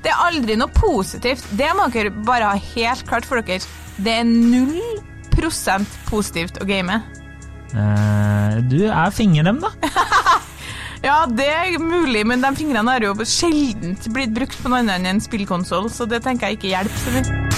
[0.00, 1.46] Det er aldri noe positivt.
[1.58, 3.64] Det må dere bare ha helt klart for dere.
[4.00, 4.78] Det er null
[5.34, 7.00] prosent positivt å game.
[7.70, 9.74] Uh, du er fingernem, da.
[11.00, 15.00] Ja, det er mulig, men de fingrene har jo sjelden blitt brukt på noe annet
[15.00, 17.49] enn en spillkonsoll, så det tenker jeg ikke hjelper så mye.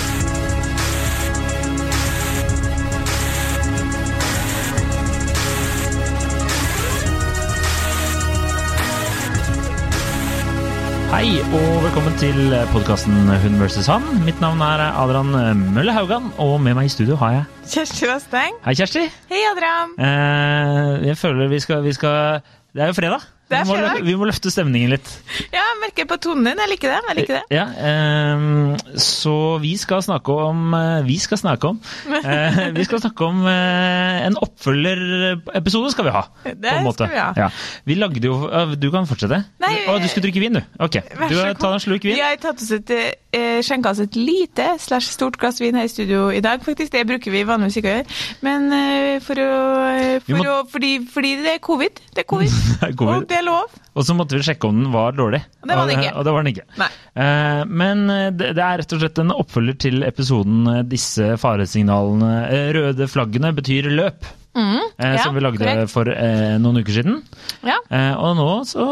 [11.22, 13.84] Hei og velkommen til podkasten Hun vs.
[13.86, 14.02] han.
[14.26, 15.28] Mitt navn er Adrian
[15.70, 18.56] Mølle Haugan, og med meg i studio har jeg Kjersti Vesteng.
[18.64, 19.04] Hei, Kjersti.
[19.30, 19.94] Hei, Adrian.
[20.02, 22.42] Eh, jeg føler vi skal, vi skal
[22.74, 23.28] Det er jo fredag.
[23.52, 24.04] Det er vi, må, fredag.
[24.08, 25.10] vi må løfte stemningen litt.
[25.52, 26.60] Ja, jeg merker på tonen din.
[26.64, 27.00] Jeg liker det.
[27.10, 27.42] Jeg liker det.
[27.54, 31.80] Ja, ehm, så vi skal snakke om eh, Vi skal snakke om
[32.22, 36.22] eh, Vi skal snakke om eh, en oppfølgerepisode skal vi ha.
[36.44, 37.06] Det på en måte.
[37.06, 37.32] skal vi ha.
[37.36, 37.48] Ja.
[37.88, 39.42] Vi lagde jo eh, Du kan fortsette.
[39.62, 40.62] Nei, Å, du skulle drikke vin, du.
[40.82, 40.98] Ok.
[41.28, 42.16] Du eh, tar en slurk vin.
[42.16, 42.92] Vi har tatt oss et,
[43.34, 46.92] eh, skjenka oss et lite slash stort glass vin her i studio i dag, faktisk.
[46.94, 48.18] Det bruker vi vanligvis ikke å gjøre.
[48.46, 49.50] Men eh, for å,
[49.92, 52.02] eh, for må- å fordi, fordi det er covid.
[52.16, 52.58] Det er covid.
[53.02, 53.22] Covid.
[53.22, 53.78] Og det er lov.
[53.92, 55.42] Og så måtte vi sjekke om den var dårlig.
[55.60, 56.12] Og det var den ikke.
[56.16, 56.66] Og det var den ikke.
[56.80, 56.90] Nei.
[57.22, 61.34] Eh, men eh, det, det er rett og slett en oppfølger til episoden eh, 'Disse
[61.42, 62.32] faresignalene
[62.78, 64.30] Røde flaggene betyr løp'.
[64.54, 65.90] Mm, eh, ja, som vi lagde korrekt.
[65.92, 67.22] for eh, noen uker siden.
[67.64, 67.78] Ja.
[67.88, 68.84] Eh, og nå så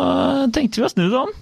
[0.55, 1.33] tenkte vi å snu det om.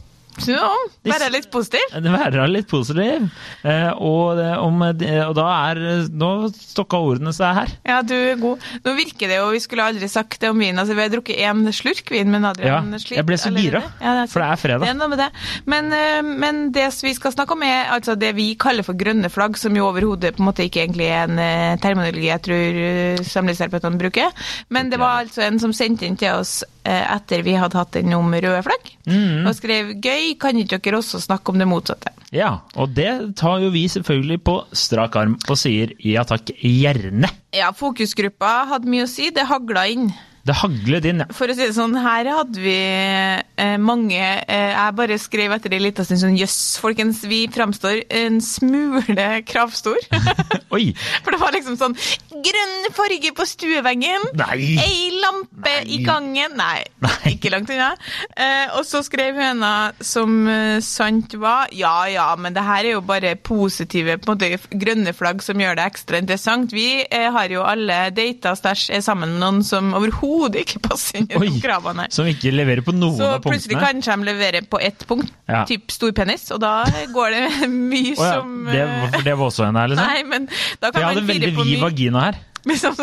[0.49, 0.91] Om.
[1.09, 1.85] Være litt positiv.
[1.93, 3.29] Være litt positiv.
[3.65, 7.73] Eh, og, det, om, og da er Nå stokka ordene seg her.
[7.89, 8.65] Ja, du er god.
[8.85, 10.79] Nå virker det jo, vi skulle aldri sagt det om vin.
[10.79, 13.83] Altså, vi har drukket én slurk vin, men Ja, Adrian sliter jeg ble så gira.
[14.03, 14.87] Ja, for det er fredag.
[14.87, 15.29] Det er noe med det.
[15.69, 19.31] Men, eh, men det vi skal snakke om, er altså det vi kaller for grønne
[19.33, 22.79] flagg, som jo overhodet på en måte ikke egentlig er en eh, terminologi jeg tror
[22.79, 24.35] uh, samlivsterapeutene bruker.
[24.75, 27.95] Men det var altså en som sendte inn til oss eh, etter vi hadde hatt
[27.97, 29.47] den om røde flagg, Mm.
[29.49, 32.13] og skrev 'gøy, kan ikke dere også snakke om det motsatte'?
[32.35, 37.31] Ja, og det tar jo vi selvfølgelig på strak arm og sier ja takk, gjerne.
[37.57, 39.31] Ja, fokusgruppa hadde mye å si.
[39.31, 40.11] Det hagla inn.
[40.49, 41.27] Det haglet inn, ja.
[41.37, 45.73] For å si det sånn, her hadde vi eh, mange eh, Jeg bare skrev etter
[45.73, 50.01] det en liten stund sånn Jøss, folkens, vi framstår en smule kravstor.
[50.75, 50.95] Oi!
[51.25, 51.97] For det var liksom sånn
[52.39, 54.29] Grønn farge på stueveggen.
[54.39, 54.79] Nei.
[54.81, 55.83] Ei lampe Nei.
[55.97, 56.55] i gangen.
[56.57, 57.35] Nei, Nei.
[57.35, 57.91] ikke langt unna.
[58.33, 62.95] Eh, og så skrev høna som eh, sant var Ja ja, men det her er
[62.95, 66.73] jo bare positive på en måte, grønne flagg som gjør det ekstra interessant.
[66.73, 71.19] Vi eh, har jo alle data stæsj er sammen med noen som overhodet ikke passer
[71.19, 72.11] inn i de kravene her.
[72.15, 74.03] Som ikke leverer på noen Så av plutselig punktene.
[74.03, 75.65] kanskje de leverer på ett punkt, Ja.
[75.65, 79.35] typ stor penis, og da går det mye oh, ja, som det, eh, var- det
[79.39, 80.07] var også en her, liksom?
[80.07, 82.39] Nei, men da For kan jeg man hadde veldig vid vagina her.
[82.69, 82.97] Liksom,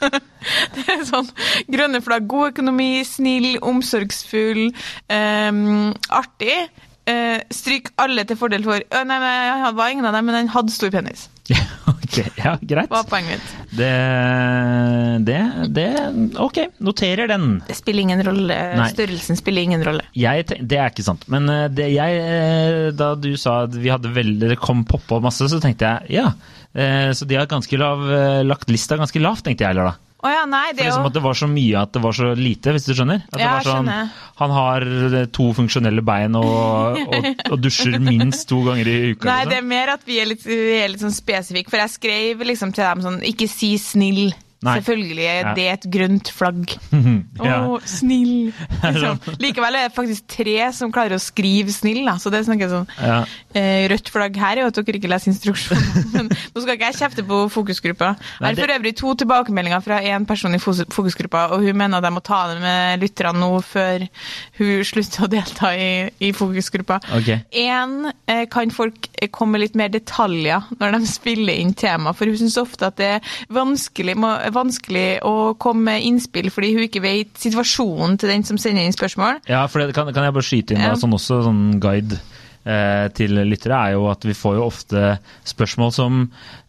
[0.00, 1.26] det er sånn
[1.68, 4.70] grønne flagg, god økonomi, snill, omsorgsfull,
[5.10, 6.54] um, artig.
[7.02, 9.32] Uh, stryk alle til fordel for Å, Nei, nei,
[9.66, 11.26] jeg var ingen av dem, men han hadde stor penis.
[11.50, 11.58] Ja,
[12.02, 12.90] ok, ja, greit.
[12.92, 13.76] var poenget mitt.
[13.78, 13.90] Det,
[15.28, 15.38] det,
[15.76, 15.86] det
[16.42, 17.46] Ok, noterer den.
[17.68, 18.56] Det spiller ingen rolle.
[18.78, 18.88] Nei.
[18.92, 20.04] Størrelsen spiller ingen rolle.
[20.18, 21.26] Jeg, tenk- det er ikke sant.
[21.32, 25.20] Men eh, det, jeg, eh, da du sa at vi hadde veldig, det kom poppa
[25.24, 26.30] masse, så tenkte jeg ja.
[26.72, 28.02] Eh, Så de har ganske lav,
[28.48, 29.98] lagt lista ganske lavt, tenkte jeg heller da.
[30.22, 32.70] Å ja, nei, det liksom at det var så mye at det var så lite,
[32.76, 33.24] hvis du skjønner?
[33.26, 33.90] At det Ja, var sånn.
[34.38, 39.26] Han har eh, to funksjonelle bein og, og, og dusjer minst to ganger i uka.
[39.26, 39.50] Nei, liksom.
[39.50, 42.46] det er mer at vi er litt, vi er litt sånn spesifikke, for jeg skrev
[42.52, 44.30] liksom til dem sånn Ikke si snill.
[44.62, 44.76] Nei.
[44.78, 45.52] Selvfølgelig er Ja.
[45.58, 46.68] det et grønt flagg.
[47.42, 47.56] Å, Ja.
[47.82, 48.52] snill.
[48.84, 49.18] Liksom.
[49.42, 52.14] Likevel er det faktisk tre som klarer å skrive snill, da.
[52.22, 53.16] Så det snakker jeg sånn Ja.
[53.58, 56.06] Eh, Rødt flagg her er jo at dere ikke leser instruksjonen.
[56.14, 58.12] Men nå skal ikke jeg kjefte på fokusgruppa.
[58.40, 62.08] Jeg har for øvrig to tilbakemeldinger fra én person i fokusgruppa, og hun mener at
[62.08, 64.06] jeg må ta det med lytterne nå før
[64.60, 65.90] hun slutter å delta i,
[66.22, 67.00] i fokusgruppa.
[67.52, 71.74] Én En, eh, kan folk eh, komme med litt mer detaljer når de spiller inn
[71.78, 76.50] tema, for hun syns ofte at det er vanskelig, må, vanskelig å komme med innspill
[76.52, 79.42] fordi hun ikke vet situasjonen til den som sender inn spørsmål.
[79.50, 82.20] Ja, for det kan, kan jeg bare skyte inn da, sånn også, sånn guide
[83.18, 85.00] til lyttere, er jo at vi får jo ofte
[85.48, 86.20] spørsmål som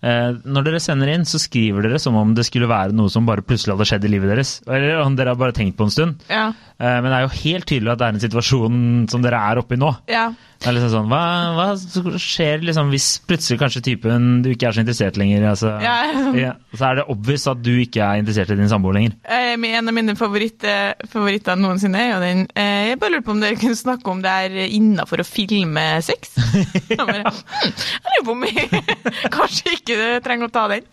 [0.01, 3.27] eh, Når dere sender inn, så skriver dere som om det skulle være noe som
[3.29, 4.55] bare plutselig hadde skjedd i livet deres.
[4.67, 6.23] Eller om dere har bare tenkt på en stund.
[6.29, 6.47] Ja.
[6.79, 8.81] Eh, men det er jo helt tydelig at det er en situasjon
[9.13, 9.93] som dere er oppi nå.
[10.11, 10.31] ja.
[10.63, 11.21] Det er liksom sånn, hva,
[11.57, 15.43] hva skjer liksom hvis plutselig kanskje typen du ikke er så interessert lenger?
[15.49, 15.95] Altså, Ja.
[16.39, 19.17] ja, så er det obvious at du ikke er interessert i din samboer lenger.
[19.27, 23.25] Eh, En av mine favoritt, eh, favoritter noensinne er jo den eh, Jeg bare lurer
[23.27, 26.31] på om dere kunne snakke om det er innafor å filme sex.
[26.93, 28.83] Jeg bare, hm, jeg lurer på om jeg
[29.35, 30.87] kanskje ikke trenger å ta den.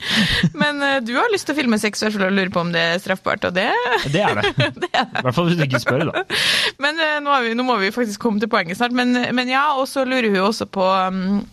[0.58, 3.44] Men du har lyst til å filme sex og lurer på om det er straffbart,
[3.46, 3.68] og det,
[4.10, 4.50] Det er det.
[4.82, 5.20] det er det.
[5.20, 6.24] I hvert fall hvis du ikke spør, da.
[6.82, 8.94] Men nå, vi, nå må vi faktisk komme til poenget snart.
[8.96, 11.44] Men, men ja, ja, og så lurer hun også på um,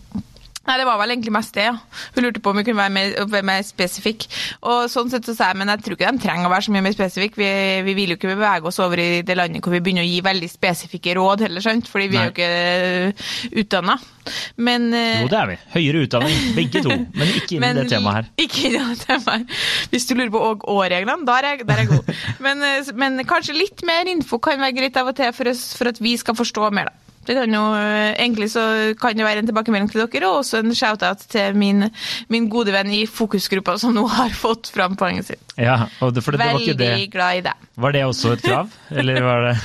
[0.67, 1.77] Nei, det var vel egentlig mest det, ja.
[2.11, 4.25] Hun lurte på om vi kunne være mer, være mer spesifikk.
[4.67, 6.73] Og sånn sett så sa jeg, men jeg tror ikke de trenger å være så
[6.75, 7.37] mye mer spesifikk.
[7.39, 7.47] Vi,
[7.87, 10.17] vi vil jo ikke bevege oss over i det landet hvor vi begynner å gi
[10.27, 11.87] veldig spesifikke råd heller, sant?
[11.87, 12.25] Fordi vi Nei.
[12.25, 13.95] er jo ikke utdanna.
[14.67, 15.57] Men eh, Jo, det er vi.
[15.77, 16.99] Høyere utdanning, begge to.
[17.15, 18.29] Men ikke innen i det temaet her.
[18.49, 19.65] Ikke innen det temaet her.
[19.95, 22.11] Hvis du lurer på òg og-reglene, der, er- der er jeg god.
[22.43, 25.69] Men, eh, men kanskje litt mer info kan være greit av og til for, oss,
[25.79, 27.03] for at vi skal forstå mer, da.
[27.27, 27.61] Det kan jo,
[28.15, 28.63] egentlig så
[28.99, 31.89] kan det være en tilbakemelding til dere, og også en shout-out til min,
[32.33, 35.43] min gode venn i fokusgruppa som nå har fått fram poenget sitt.
[35.59, 37.11] Ja, og det, for det, det var ikke Veldig det.
[37.13, 37.53] glad i det.
[37.83, 38.71] Var det også et krav?
[38.91, 39.55] Eller var det,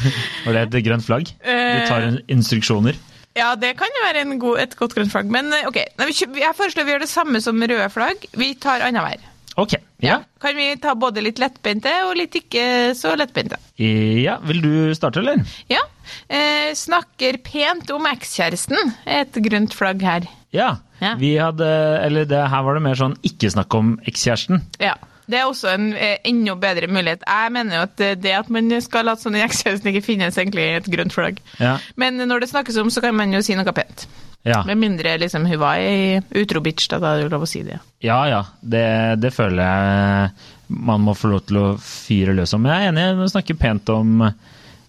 [0.49, 1.33] var det et grønt flagg?
[1.39, 2.99] Du Eh, tar instruksjoner?
[3.39, 5.31] Ja, det kan jo være en god, et godt grønt flagg.
[5.33, 8.27] Men eh, ok, jeg foreslår vi gjør det samme som røde flagg.
[8.37, 9.23] Vi tar annenhver.
[9.61, 9.75] Ok.
[10.01, 10.19] Ja.
[10.41, 13.59] Kan vi ta både litt lettbente og litt ikke så lettbente?
[13.79, 14.39] ja.
[14.49, 15.41] Vil du starte, eller?
[15.69, 15.83] Ja.
[16.29, 18.95] Eh, snakker pent om ekskjæresten.
[19.07, 20.29] Et grønt flagg her.
[20.55, 20.77] Ja.
[21.03, 21.17] Ja.
[21.19, 21.67] Vi hadde
[22.05, 24.63] Eller det, her var det mer sånn ikke snakk om ekskjæresten.
[24.83, 24.95] Ja.
[25.31, 27.23] Det er også en eh, enda bedre mulighet.
[27.25, 30.67] Jeg mener jo at det at man skal late som den ekskjæresten ikke finnes, egentlig
[30.77, 31.39] et grønt flagg.
[31.63, 31.79] Ja.
[31.97, 34.07] Men når det snakkes om, så kan man jo si noe pent.
[34.43, 37.45] Ja, Med mindre liksom, hun var ei utro bitch, da, da er det jo lov
[37.47, 37.79] å si det.
[38.03, 38.19] ja.
[38.27, 38.43] ja.
[38.59, 40.33] Det, det føler jeg
[40.73, 42.67] man må få lov til å fyre løs om.
[42.67, 44.25] Jeg er enig, vi snakker pent om,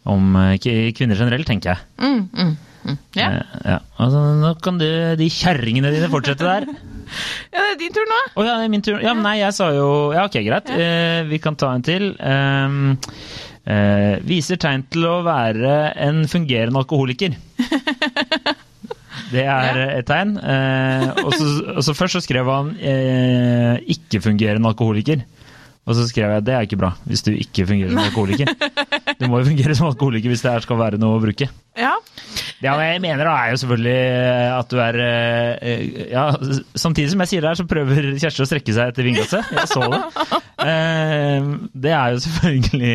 [0.09, 0.57] om eh,
[0.95, 1.85] kvinner generelt, tenker jeg.
[2.03, 2.55] Mm, mm,
[2.88, 2.97] mm.
[3.15, 3.27] Ja.
[3.29, 3.77] Eh, ja.
[4.03, 4.88] Altså, nå kan du,
[5.19, 6.67] de kjerringene dine fortsette der.
[7.53, 8.19] ja, det er din tur nå.
[8.35, 9.00] Å ja, det er min tur.
[9.03, 10.73] Ja, men nei, jeg sa jo Ja, ok, greit.
[10.73, 12.11] Eh, vi kan ta en til.
[12.19, 12.97] Um,
[13.69, 17.38] eh, viser tegn til å være en fungerende alkoholiker.
[19.33, 19.85] Det er Ja.
[19.97, 20.35] et tegn.
[20.38, 21.45] Eh, og, så,
[21.77, 25.23] og så først så skrev han eh, 'ikke-fungerende alkoholiker'.
[25.83, 28.53] Og så skrev jeg det er ikke bra hvis du ikke fungerer som alkoholiker.
[29.19, 31.50] Du må jo fungere som alkoholiker hvis det her skal være noe å bruke.
[31.75, 31.91] Ja.
[32.63, 33.95] Ja, jeg mener da er jo selvfølgelig
[34.56, 36.24] at du er eh, Ja,
[36.80, 39.51] samtidig som jeg sier det her, så prøver Kjersti å strekke seg etter vinglasset.
[39.59, 40.01] Jeg så det.
[40.63, 41.44] Eh,
[41.83, 42.91] Det er jo selvfølgelig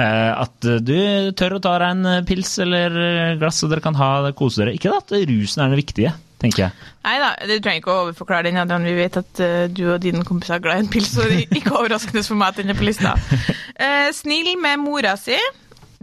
[0.00, 0.94] eh, at du
[1.36, 2.94] tør å ta deg en pils eller
[3.42, 4.72] glass, så dere kan ha kose dere.
[4.78, 6.92] Ikke at rusen er det viktige, tenker jeg.
[7.04, 8.60] Nei da, du trenger ikke å overforklare den.
[8.60, 8.86] Adrian.
[8.88, 11.42] Vi vet at uh, du og dine kompiser er glad i en pils, så det
[11.42, 13.16] er ikke overraskende for meg at den er på lista.
[13.74, 15.38] Uh, snill med mora si.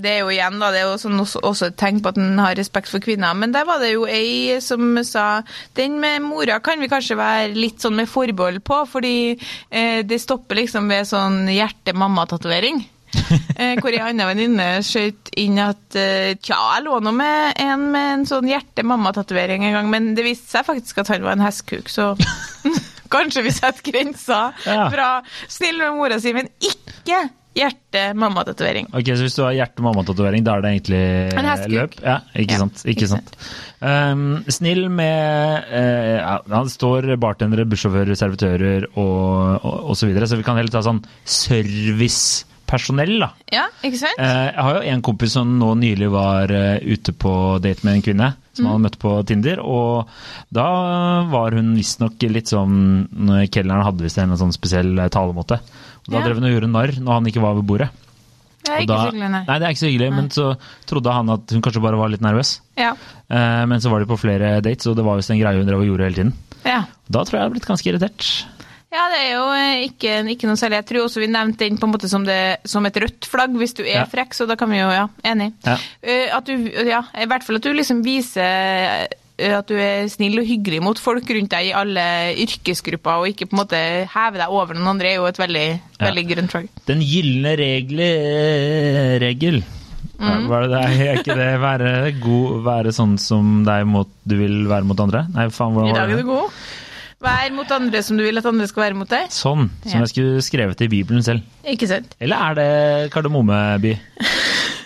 [0.01, 2.17] Det er jo igjen da, det er jo sånn også, også et tegn på at
[2.17, 3.35] den har respekt for kvinner.
[3.37, 5.43] Men der var det jo ei som sa
[5.77, 10.21] den med mora kan vi kanskje være litt sånn med forbehold på, fordi eh, det
[10.23, 12.81] stopper liksom ved sånn hjerte-mamma-tatovering.
[13.61, 17.83] Eh, hvor ei anna venninne skjøt inn at eh, tja, jeg lå nå med en
[17.93, 21.43] med en sånn hjerte-mamma-tatovering en gang, men det viste seg faktisk at han var en
[21.45, 22.13] hestkuk, så
[23.13, 24.87] kanskje vi setter grensa Ja.
[24.93, 25.09] fra
[25.51, 27.21] snill med mora si, men ikke
[27.59, 28.87] hjerte-mamma-tatovering.
[28.95, 31.01] Ok, Så hvis du har hjerte-mamma-tatovering, da er det egentlig
[31.35, 31.97] En løp?
[31.99, 32.83] Ja, ikke Ja, sant.
[32.87, 33.33] Ikke sant.
[33.81, 40.29] Um, snill med uh, ja, Han står bartendere, bussjåfører, servitører og, og, og så videre,
[40.31, 41.03] så vi kan heller ta sånn
[42.71, 43.29] servicepersonell, da.
[43.51, 44.19] Ja, ikke sant?
[44.19, 47.95] Eh, Jeg har jo en kompis som nå nylig var eh, ute på date med
[47.99, 50.07] en kvinne som han møtte møtt på Tinder, og
[50.51, 50.65] da
[51.31, 53.07] var hun visstnok litt sånn
[53.49, 55.59] Kelneren hadde visst en sånn spesiell eh, talemåte.
[56.05, 56.25] Og da Ja.
[56.25, 57.89] drev hun og gjorde narr når han ikke var ved bordet.
[58.63, 59.43] det er ikke da, så hyggelig, nei.
[59.47, 62.09] nei, det er ikke så hyggelig, men så trodde han at hun kanskje bare var
[62.09, 62.59] litt nervøs.
[62.77, 62.91] Ja.
[63.29, 65.65] Eh, men så var de på flere dates, og det var visst en greie hun
[65.67, 66.33] drev og gjorde hele tiden.
[66.65, 66.83] ja.
[67.11, 68.45] Da tror jeg jeg hadde blitt ganske irritert.
[68.91, 70.81] Ja, det er jo eh, ikke, ikke noe særlig.
[70.81, 73.53] Jeg tror også vi nevnte den på en måte som, det, som et rødt flagg,
[73.55, 74.05] hvis du er Ja.
[74.11, 75.53] frekk, så da kan vi jo, ja, enig.
[75.63, 75.77] Ja.
[76.03, 76.57] Eh, At du,
[76.87, 79.07] ja, I hvert fall at du liksom viser
[79.39, 82.03] eh, at du er snill og hyggelig mot folk rundt deg i alle
[82.43, 83.79] yrkesgrupper, og ikke på en måte
[84.11, 86.03] heve deg over noen andre, er jo et veldig, Ja.
[86.09, 86.67] veldig grønt flagg.
[86.85, 87.55] Den gylne
[89.23, 89.63] regel.
[90.21, 90.45] Mm.
[90.51, 90.83] Var det det?
[91.07, 95.23] Er ikke det være god, være sånn som deg mot du vil være mot andre?
[95.33, 95.97] Nei, faen, hvordan var det?
[95.97, 96.61] I dag er du god.
[97.21, 99.27] Vær mot andre som du vil at andre skal være mot deg.
[99.29, 99.99] Sånn, som Ja.
[100.01, 101.43] jeg skulle skrevet i Bibelen selv.
[101.69, 102.15] Ikke sant?
[102.19, 103.93] Eller er det Kardemommeby?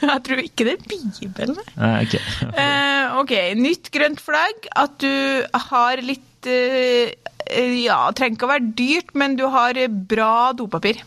[0.05, 1.55] Jeg tror ikke det er Bibelen.
[1.79, 2.15] Nei, ok.
[2.43, 4.67] uh, ok, nytt grønt flagg.
[4.75, 7.09] At du har litt uh,
[7.79, 9.79] Ja, trenger ikke å være dyrt, men du har
[10.11, 10.99] bra dopapir.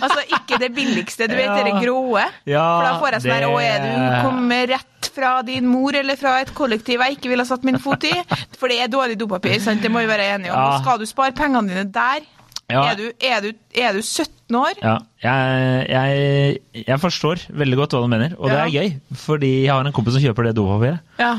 [0.00, 1.62] Altså ikke det billigste, du vet Ja.
[1.64, 2.24] det gråe.
[2.46, 5.94] Ja, For da får jeg sånn her Å, er du kommer rett fra din mor
[5.96, 8.12] eller fra et kollektiv jeg ikke ville ha satt min fot i?
[8.58, 9.80] For det er dårlig dopapir, sant?
[9.82, 10.58] det må vi være enige om.
[10.58, 10.66] Ja.
[10.76, 12.26] Og skal du spare pengene dine der,
[12.68, 12.82] Ja.
[12.90, 14.74] er, du, er, du, er du 17 år?
[14.82, 18.88] Ja, jeg, jeg, jeg forstår veldig godt hva du mener, og det er gøy.
[19.22, 20.98] Fordi jeg har en kompis som kjøper det dopapiret.
[21.22, 21.36] Ja.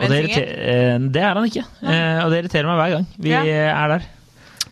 [0.00, 2.24] Og det, eh, det er han ikke, Ja.
[2.24, 3.42] og det irriterer meg hver gang vi Ja.
[3.44, 4.06] er der.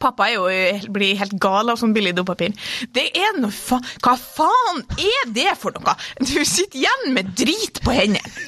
[0.02, 0.47] Pappa jo,
[0.95, 2.55] blir helt gal av sånn billig dopapir.
[2.95, 3.81] Det er noe fa...
[4.05, 5.97] Hva faen er det for noe?
[6.21, 8.47] Du sitter igjen med drit på hendene.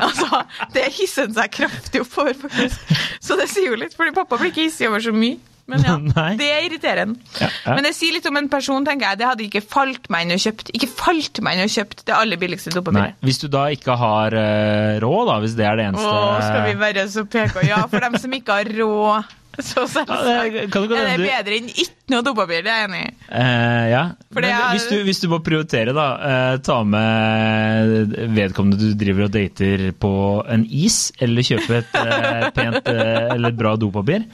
[0.00, 0.42] Altså,
[0.74, 2.98] det hisser han seg kraftig oppover, faktisk.
[3.22, 5.38] Så det sier jo litt, fordi pappa blir ikke hissig over så mye.
[5.70, 6.30] Men ja, Nei.
[6.40, 7.20] det er irriterende.
[7.38, 7.74] Ja, ja.
[7.76, 9.20] Men det sier litt om en person, tenker jeg.
[9.20, 12.16] Det hadde ikke falt meg inn å kjøpt Ikke falt meg inn å kjøpt det
[12.16, 13.18] aller billigste dopapiret.
[13.26, 16.64] Hvis du da ikke har uh, råd, da, hvis det er det eneste Å, skal
[16.66, 17.60] vi være så PK?
[17.68, 19.36] Ja, for dem som ikke har råd,
[19.70, 20.54] så selvsagt.
[20.54, 22.62] det kan det godt Er det bedre enn ikke noe dopapir?
[22.66, 23.10] Det er jeg enig i.
[23.30, 24.02] Uh, ja.
[24.36, 26.06] Men er- hvis, du, hvis du må prioritere, da.
[26.20, 30.12] Uh, ta med vedkommende du driver og dater på
[30.50, 34.26] en is, eller kjøpe et uh, pent eller bra dopapir,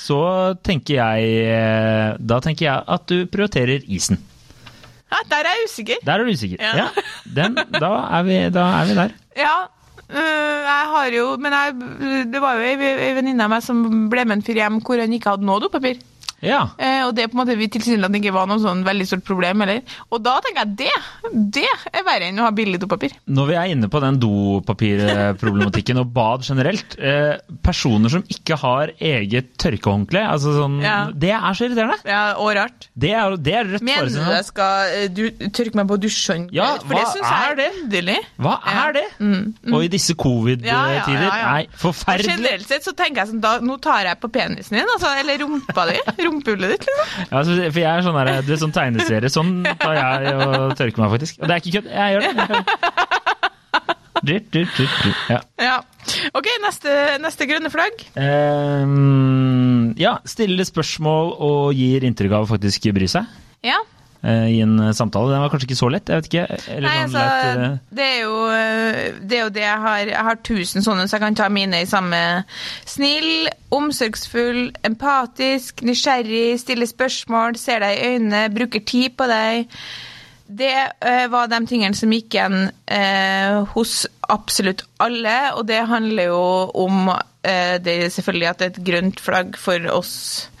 [0.00, 0.20] så
[0.64, 4.20] tenker jeg Da tenker jeg at du prioriterer isen.
[5.12, 6.00] Ja, der er jeg usikker.
[6.06, 6.56] Der er du usikker.
[6.62, 6.86] Ja.
[6.86, 7.06] Ja.
[7.36, 9.14] Den, da, er vi, da er vi der.
[9.36, 9.56] Ja,
[10.12, 11.74] jeg har jo Men jeg,
[12.32, 15.14] det var jo ei venninne av meg som ble med en fyr hjem hvor han
[15.16, 16.00] ikke hadde noe dopapir.
[16.42, 16.62] Ja.
[16.78, 19.62] Eh, og det på en måte vi tilsynelatende ikke var noe sånn veldig stort problem
[19.62, 19.82] heller.
[20.10, 23.14] Og da tenker jeg det, det er verre enn å ha billig dopapir.
[23.30, 28.92] Når vi er inne på den dopapirproblematikken og bad generelt, eh, personer som ikke har
[28.98, 31.10] eget tørkehåndkle, altså sånn, Ja.
[31.14, 31.98] det er så irriterende.
[32.04, 32.88] Ja, og rart.
[32.98, 36.48] Det er, det er rødt Mener du jeg skal eh, du, tørke meg på dusjen?
[36.52, 37.70] Ja, For det hva syns jeg er det?
[37.84, 38.18] underlig.
[38.42, 39.06] Hva er det?
[39.72, 41.30] Og i disse covid-tider?
[41.30, 42.36] Nei, Og forferdelig.
[42.36, 45.38] generelt sett så tenker jeg sånn, da, nå tar jeg på penisen din, altså, eller
[45.44, 45.98] rumpa di,
[46.32, 47.14] rumpehullet ditt, liksom.
[47.22, 49.32] Ja, altså, for jeg er sånn der, du er sånn tegneserie.
[49.32, 49.52] Sånn
[49.84, 51.38] tar jeg og tørker meg, faktisk.
[51.38, 51.92] Og det er ikke kødd.
[51.92, 52.32] Jeg gjør det.
[52.32, 53.12] Jeg gjør det.
[54.22, 55.22] Dyrt, dyrt, dyrt, dyrt.
[55.32, 55.38] Ja.
[55.58, 55.78] Ja.
[56.38, 58.04] Ok, neste, neste grønne flagg.
[58.14, 63.26] Um, ja, stiller spørsmål og gir inntrykk av å faktisk bry seg
[63.66, 63.80] Ja.
[64.22, 65.32] Eh, i en samtale.
[65.32, 66.58] Den var kanskje ikke så lett, jeg vet ikke.
[66.74, 68.36] Eller Nei, altså, lett, eh, det er jo
[69.22, 70.04] det, er jo det jeg har.
[70.12, 72.22] Jeg har tusen sånne, så jeg kan ta mine i samme.
[72.88, 79.68] Snill, omsorgsfull, empatisk, nysgjerrig, stiller spørsmål, ser deg i øynene, bruker tid på deg.
[80.52, 80.74] Det
[81.32, 84.02] var de tingene som gikk igjen øh, hos
[84.32, 86.42] absolutt alle, og det handler jo
[86.84, 90.14] om øh, det selvfølgelig at det er et grønt flagg for oss
[90.46, 90.51] eh,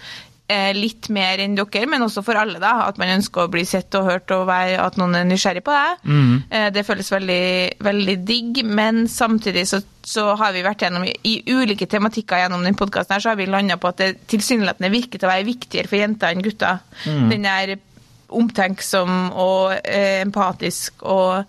[0.76, 2.58] litt mer enn dere, men også for alle.
[2.62, 5.64] da, At man ønsker å bli sett og hørt, og være, at noen er nysgjerrig
[5.66, 6.02] på deg.
[6.50, 7.44] Eh, det føles veldig,
[7.82, 12.78] veldig digg, men samtidig så, så har vi vært gjennom i, ulike tematikker gjennom den
[12.78, 16.00] podkasten så har vi landa på at det tilsynelatende virker til å være viktigere for
[16.00, 16.82] jenter enn gutter.
[17.32, 17.76] Den er
[18.32, 21.44] omtenksom og eh, empatisk, og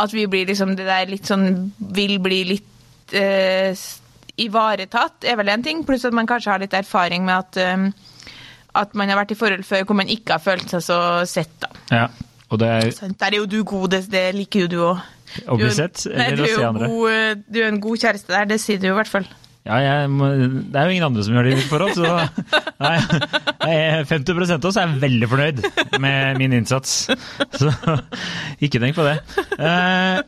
[0.00, 3.74] at vi blir liksom det der litt sånn Vil bli litt eh,
[4.40, 5.82] ivaretatt, er vel en ting.
[5.84, 7.88] Pluss at man kanskje har litt erfaring med at eh,
[8.78, 10.98] at man har vært i forhold før hvor man ikke har følt seg så
[11.28, 11.54] sett.
[11.62, 11.72] da.
[11.90, 12.08] ja.
[12.50, 12.88] Og det er?
[13.20, 15.04] Der er jo du god, det, det liker jo du òg.
[15.46, 16.88] å bli sett, eller å se andre.
[16.90, 19.28] god, eh, du er en god kjæreste der, det sier du jo i hvert fall.
[19.68, 20.08] Ja, jeg
[20.72, 22.08] det er jo ingen andre som gjør det i mitt forhold, så
[22.82, 22.96] nei,
[23.68, 25.62] jeg er 50 av oss er veldig fornøyd
[26.02, 26.96] med min innsats.
[27.54, 27.70] Så
[28.64, 29.18] ikke tenk på det.
[29.60, 30.22] Eh,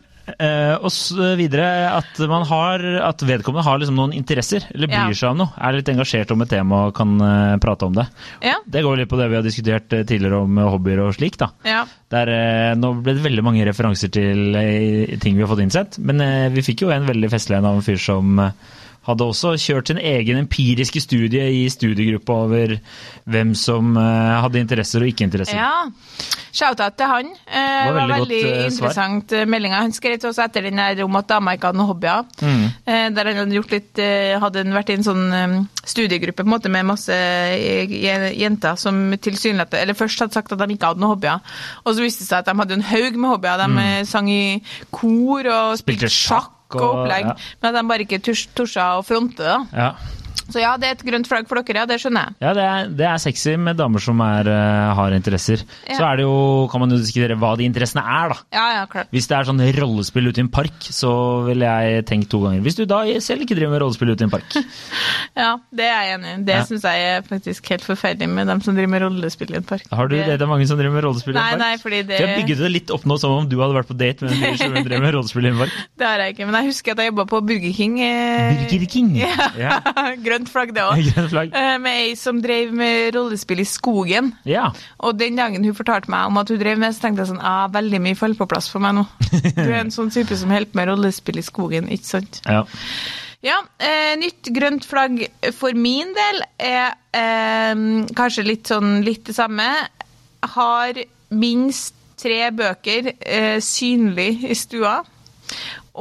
[0.82, 1.66] og så videre
[1.98, 5.18] at, man har, at vedkommende har liksom noen interesser, eller bryr Ja.
[5.22, 5.52] seg om noe.
[5.58, 8.06] Er litt engasjert om et tema og kan eh, prate om det.
[8.42, 11.14] Ja, Det går litt på det vi har diskutert eh, tidligere om eh, hobbyer og
[11.18, 11.36] slik.
[11.42, 11.50] da.
[11.66, 11.84] ja.
[12.12, 15.98] Der, eh, nå ble det veldig mange referanser til eh, ting vi har fått innsett,
[15.98, 18.50] men eh, vi fikk jo en veldig festlig en av en fyr som eh,
[19.08, 22.76] hadde også kjørt sin egen empiriske studie i studiegruppa over
[23.24, 25.58] hvem som eh, hadde interesser og ikke interesser.
[25.58, 26.38] ja.
[26.52, 27.28] Shout-out til han.
[27.48, 28.68] Eh, var det var veldig veldig, godt, eh, svar.
[28.68, 29.72] interessant eh, melding.
[29.72, 32.26] Han skrev til oss etter den der om at damer ikke hadde noen hobbyer.
[32.42, 32.66] Mm.
[33.16, 34.00] Der han hadde gjort litt
[34.42, 39.96] Hadde vært i en sånn studiegruppe på en måte med masse jenter som tilsynelatende Eller
[39.96, 41.40] først hadde sagt at de ikke hadde noen hobbyer,
[41.84, 43.62] og så viste det seg at de hadde en haug med hobbyer.
[43.62, 44.10] De mm.
[44.12, 44.42] sang i
[44.90, 45.78] kor og.
[45.80, 47.34] Spilte sjakk og opplegg, ja.
[47.62, 49.58] men at de bare ikke turs- tursa å fronte det.
[49.76, 49.92] Ja.
[50.52, 52.36] Så ja, det er et grønt flagg for dere, ja, det skjønner jeg.
[52.44, 55.62] Ja, det er, det er sexy med damer som er, eh, har interesser.
[55.88, 55.96] Ja.
[55.98, 58.38] Så er det jo, kan man jo diskutere hva de interessene er, da.
[58.54, 59.08] Ja, ja, klart.
[59.14, 61.12] Hvis det er sånn rollespill ute i en park, så
[61.48, 62.60] ville jeg tenkt to ganger.
[62.66, 64.56] Hvis du da selv ikke driver med rollespill ute i en park.
[65.32, 66.40] Ja, det er jeg enig i.
[66.44, 66.64] Det Ja.
[66.68, 69.86] syns jeg er faktisk helt forferdelig med dem som driver med rollespill i en park.
[69.90, 70.26] Har du det...
[70.38, 71.58] Det er mange som driver med rollespill i en park?
[71.58, 73.76] nei, nei, fordi det For jeg bygget det litt opp nå som om du hadde
[73.78, 75.72] vært på date med en som drev med rollespill i en park.
[76.02, 77.96] Det har jeg ikke, men jeg husker at jeg jobba på Burger King.
[78.04, 79.10] eh, Burger King!
[79.22, 79.48] Ja.
[79.56, 79.80] Ja.
[80.42, 81.08] Grønt flagg, det òg.
[81.32, 81.54] Flagg.
[81.82, 84.32] Med ei som drev med rollespill i skogen.
[84.48, 84.70] Ja.
[84.98, 87.42] Og den dagen hun fortalte meg om at hun drev med, så tenkte jeg sånn
[87.46, 89.06] ah, veldig mye faller på plass for meg nå.
[89.58, 92.42] Du er en sånn type som holder på med rollespill i skogen, ikke sant?
[92.46, 92.64] ja.
[93.42, 95.16] Ja, eh, nytt grønt flagg
[95.58, 97.80] for min del er eh,
[98.14, 99.66] kanskje litt sånn litt det samme.
[100.54, 101.00] Har
[101.34, 105.00] minst tre bøker eh, synlig i stua.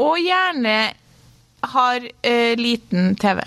[0.05, 0.75] Og gjerne
[1.73, 3.41] har eh, liten TV.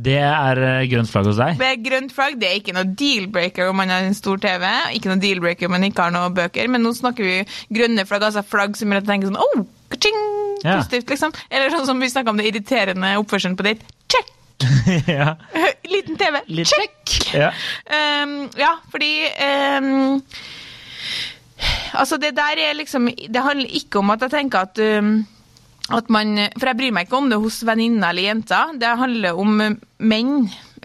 [0.00, 1.58] Det er eh, grønt flagg hos deg?
[1.60, 2.38] Det er grønt flagg.
[2.40, 4.64] Det er ikke noe deal-breaker om man har en stor TV.
[4.96, 6.70] Ikke noe deal-breaker om man ikke har noen bøker.
[6.72, 7.36] Men nå snakker vi
[7.76, 10.20] grønne flagg, altså flagg som gjør at jeg tenker sånn oh, ka-ching!
[10.60, 10.76] Ja.
[10.78, 11.34] Positivt, liksom.
[11.48, 13.92] Eller sånn som vi snakka om det irriterende oppførselen på date.
[14.12, 14.32] Check!
[15.20, 15.34] ja.
[15.92, 16.40] Liten TV.
[16.48, 17.18] Litt Check!
[17.36, 17.52] Ja.
[17.88, 19.12] Um, ja, fordi
[19.76, 20.24] um,
[21.92, 25.26] Altså, det der er liksom Det handler ikke om at jeg tenker at um,
[25.90, 28.74] at man, For jeg bryr meg ikke om det hos venninner eller jenter.
[28.80, 29.62] Det handler om
[29.98, 30.34] menn,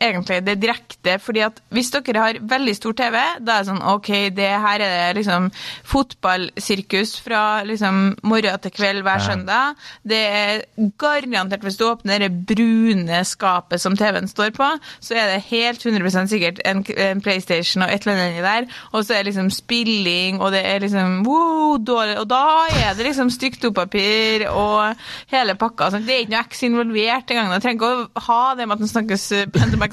[0.02, 0.42] egentlig.
[0.46, 1.20] Det direkte.
[1.20, 4.82] fordi at hvis dere har veldig stor TV, da er det sånn OK, det her
[4.82, 5.52] er det liksom
[5.86, 9.26] fotballsirkus fra liksom morgen til kveld hver Ja.
[9.26, 9.76] søndag.
[10.04, 10.62] Det er
[10.98, 14.68] garantert, hvis du åpner det brune skapet som TV-en står på,
[15.00, 19.06] så er det helt 100 sikkert en, en PlayStation og et eller annet der, og
[19.06, 23.06] så er det liksom spilling, og det er liksom wow, dårlig, og da er det
[23.06, 24.96] liksom stygt dopapir og
[25.32, 25.92] hele pakka.
[25.92, 26.06] sånn.
[26.06, 27.54] Det er ikke noe X involvert engang.
[27.54, 29.26] Du trenger ikke å ha det med at den snakkes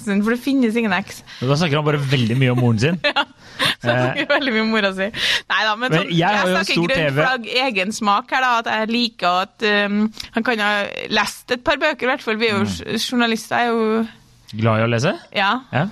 [0.01, 1.21] eh, sin, for det finnes ingen eks.
[1.43, 2.99] Da snakker han bare veldig mye om moren sin.
[3.83, 5.07] Så jeg snakker veldig mye om mora si.
[5.51, 8.53] Neida, men, Men sånn, jeg har jo snakker grønt grønn flagg, egen smak her, da.
[8.63, 9.99] At jeg liker at um,
[10.37, 10.71] Han kan ha
[11.13, 12.39] lest et par bøker, i hvert fall.
[12.41, 12.99] Vi er jo Mm.
[12.99, 13.57] journalister.
[13.59, 14.07] er jo
[14.53, 15.13] Glad i å lese?
[15.35, 15.51] Ja.
[15.73, 15.87] Ja.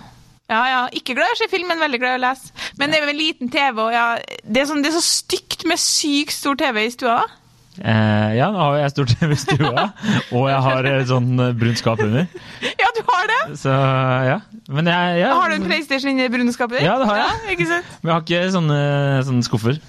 [0.50, 0.80] Ja, ja.
[0.98, 2.50] Ikke glad i å se film, men veldig glad i å lese.
[2.78, 4.06] Men det er jo en liten TV, og ja,
[4.44, 7.20] det, er sånn, det er så stygt med sykt stor TV i stua.
[7.22, 7.26] da.
[7.78, 9.84] Eh, ja, nå har jeg stort sett stua,
[10.34, 12.26] og jeg har sånn eh, brunt skap under.
[12.66, 13.38] Ja, du har det!
[13.60, 14.40] Så ja.
[14.70, 16.86] Men jeg, ja, Har du en PlayStation inni det brune skapet ditt?
[16.86, 17.56] Ja, det har jeg.
[17.62, 17.80] Ja?
[18.02, 18.80] Men jeg har ikke sånne,
[19.26, 19.80] sånne skuffer.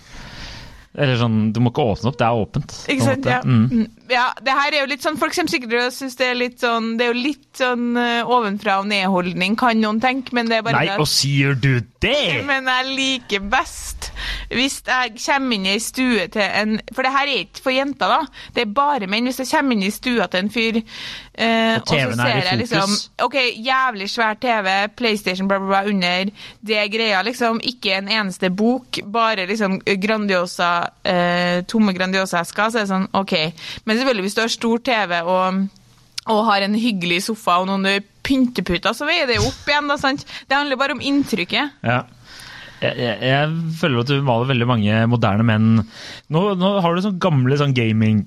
[0.92, 2.78] Eller sånn, Du må ikke åpne opp, det er åpent.
[2.92, 3.42] Ikke sant, ja.
[3.46, 3.86] Mm.
[4.12, 4.28] Ja.
[4.42, 7.08] Det her er jo litt sånn, Folk kommer sikkert synes det er litt sånn Det
[7.08, 10.82] er jo litt sånn eh, ovenfra og ned-holdning, kan noen tenke, men det er bare
[10.82, 12.42] Nei, og sier du det?!
[12.52, 14.12] Men jeg liker best
[14.52, 17.76] hvis jeg kommer inn i ei stue til en For det her er ikke for
[17.76, 18.48] jenter, da.
[18.56, 19.30] Det er bare menn.
[19.30, 22.50] Hvis jeg kommer inn i stua til en fyr, eh, Og og så er ser
[22.50, 22.96] jeg liksom.
[23.26, 26.32] OK, jævlig svær TV, PlayStation, bla, bla, bla under.
[26.62, 27.62] Det er greia, liksom.
[27.64, 30.72] Ikke en eneste bok, bare liksom Grandiosa,
[31.06, 32.72] eh, tomme Grandiosa-esker.
[32.72, 33.36] Så er det sånn, OK.
[33.86, 35.62] Men selvfølgelig, hvis du har stor TV og
[36.30, 39.88] og har en hyggelig sofa og noen pynteputer, så veier det jo opp igjen.
[39.90, 40.22] da, sant?
[40.46, 41.80] Det handler bare om inntrykket.
[41.82, 42.04] Ja.
[42.82, 45.68] Jeg, jeg, jeg føler at du maler veldig mange moderne menn.
[46.34, 48.24] Nå, nå har du sånn gamle sånn gaming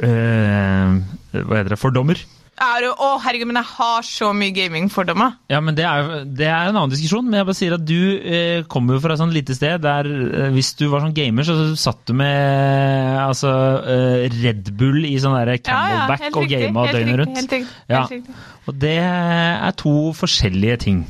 [0.00, 0.94] eh,
[1.36, 1.80] Hva heter det?
[1.80, 2.20] Fordommer.
[2.62, 5.32] Har jo- Å, herregud, men jeg har så mye gamingfordommer.
[5.50, 7.24] Ja, men det er, det er en annen diskusjon.
[7.26, 10.06] Men jeg bare sier at du eh, kommer jo fra et sånt lite sted der
[10.06, 13.50] eh, hvis du var sånn gamer, så satt du med altså,
[13.82, 17.36] eh, Red Bull i sånn derre Camelback helt og riktig, gama døgnet rundt.
[17.42, 18.04] Helt riktig, Ja.
[18.04, 18.38] helt riktig.
[18.68, 21.02] Og det er to forskjellige ting.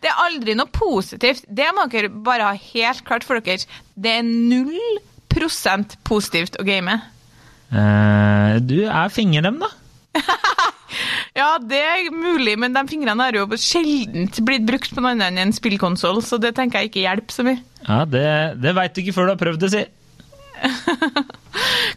[0.00, 1.44] Det er aldri noe positivt.
[1.52, 3.66] Det må dere bare ha helt klart for dere.
[3.94, 4.72] Det er null
[5.28, 6.96] prosent positivt å game.
[7.70, 9.68] Eh, du er fingerdem, da.
[11.36, 15.28] Ja, det er mulig, men de fingrene har jo sjelden blitt brukt på noe annet
[15.34, 17.60] enn en spillkonsoll, så det tenker jeg ikke hjelper så mye.
[17.84, 18.24] Ja, Det,
[18.62, 19.84] det veit du ikke før du har prøvd det, si.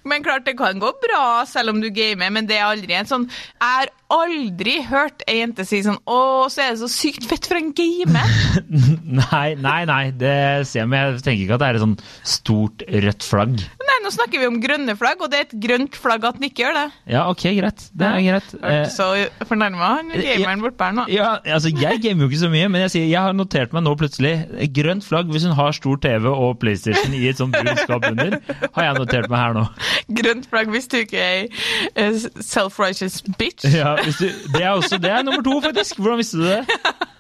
[0.08, 3.10] Men klart, det kan gå bra selv om du gamer, men det er aldri en
[3.10, 6.20] sånn Jeg har aldri hørt ei jente si sånn Å,
[6.50, 8.32] så er det så sykt fett for en gamer.
[9.20, 10.34] Nei, nei, nei, det
[10.70, 11.96] ser jeg, men jeg tenker ikke at det er et sånn
[12.30, 13.56] stort rødt flagg.
[13.90, 16.48] Nei, nå snakker vi om grønne flagg, og det er et grønt flagg at den
[16.50, 16.84] ikke gjør det.
[17.14, 17.86] Ja, ok, greit.
[17.98, 18.52] Det er greit.
[18.54, 19.08] Hørte Eh, så
[19.50, 21.04] fornærma han gameren bortpå her nå.
[21.12, 23.84] ja, altså Jeg gamer jo ikke så mye, men jeg sier jeg har notert meg
[23.86, 24.34] nå plutselig
[24.76, 28.38] grønt flagg hvis hun har stor TV og PlayStation i et sånt brunskap under.
[28.76, 29.66] Har jeg notert meg her nå.
[30.20, 33.66] Grønt flagg hvis du ikke er self-righteous bitch.
[33.74, 36.00] Ja, du, det er også det er nummer to, faktisk.
[36.00, 36.62] Hvordan visste du det?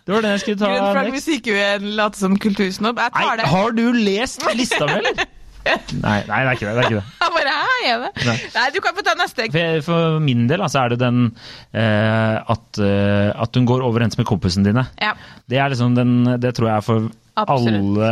[0.05, 1.17] Det var den jeg skulle ta Grønt flagg next.
[1.17, 1.75] hvis ikke du er
[2.07, 2.97] en som kultursnobb.
[2.99, 3.51] Jeg Nei, tar det.
[3.51, 5.27] har du lest lista mi, eller?
[5.69, 6.73] Nei, nei, det er ikke det.
[6.73, 7.05] det, er ikke det.
[7.21, 8.11] Jeg bare, hæ, er det?
[8.25, 8.35] Nei.
[8.55, 9.47] Nei, du kan få ta neste.
[9.53, 14.17] For, for min del altså, er det den eh, at, eh, at hun går overens
[14.17, 14.85] med kompisene dine.
[15.03, 15.13] Ja.
[15.49, 17.09] Det er liksom den, det tror jeg er for
[17.47, 18.11] Alle,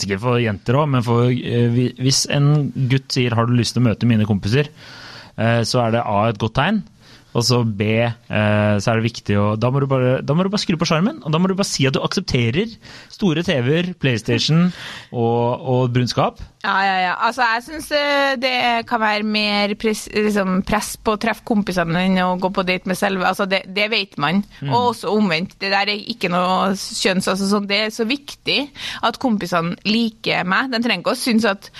[0.00, 3.82] sikkert for jenter òg, men for, eh, hvis en gutt sier 'har du lyst til
[3.82, 4.68] å møte mine kompiser',
[5.38, 6.82] eh, så er det A et godt tegn.
[7.36, 10.44] Og så B, eh, så er det viktig å Da må du bare, da må
[10.44, 12.72] du bare skru på skjermen, og da må du bare si at du aksepterer
[13.12, 14.68] store TV-er, PlayStation
[15.12, 16.40] og, og brunskap.
[16.64, 17.12] Ja, ja, ja.
[17.28, 17.90] Altså, jeg syns
[18.42, 18.54] det
[18.88, 22.90] kan være mer press, liksom, press på å treffe kompisene enn å gå på date
[22.90, 23.26] med selve.
[23.28, 24.42] Altså, det, det vet man.
[24.66, 25.58] Og også omvendt.
[25.60, 27.28] Det der er ikke noe kjønns...
[27.28, 28.60] Altså, sånn, det er så viktig
[29.06, 30.72] at kompisene liker meg.
[30.72, 31.70] De trenger ikke å synes at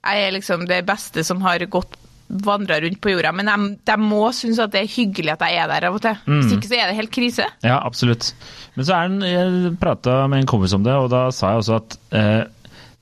[0.00, 1.98] jeg er liksom det beste som har gått
[2.30, 5.58] vandra rundt på jorda, men de, de må synes at det er hyggelig at jeg
[5.64, 6.18] er der av og til.
[6.28, 7.46] Hvis ikke så er det helt krise.
[7.66, 8.30] Ja, absolutt.
[8.76, 11.64] Men så er den, jeg prata med en kompis om det, og da sa jeg
[11.64, 12.42] også at eh,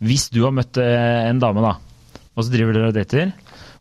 [0.05, 1.75] hvis du har møtt eh, en dame, da,
[2.35, 3.33] og så driver dere og dater,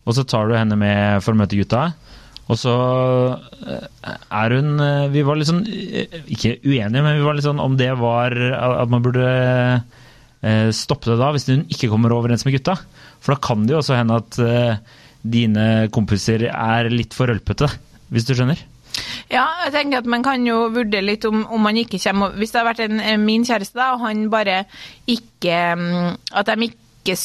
[0.08, 1.92] og så tar du henne med for å møte gutta,
[2.48, 2.74] og så
[3.68, 3.88] eh,
[4.40, 7.74] er hun eh, Vi var litt sånn Ikke uenige, men vi var litt sånn om
[7.76, 9.26] det var At man burde
[10.72, 12.78] stoppe det da, hvis hun ikke kommer overens med gutta.
[13.20, 14.38] For da kan det jo også hende at
[15.34, 17.70] dine kompiser er litt for rølpete,
[18.14, 18.60] hvis du skjønner?
[19.30, 22.54] Ja, jeg tenker at man kan jo vurdere litt om, om man ikke kommer Hvis
[22.56, 24.62] det har vært en, min kjæreste, da, og han bare
[25.12, 27.18] ikke mm, At de ikke